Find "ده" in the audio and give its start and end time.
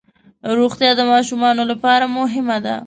2.65-2.75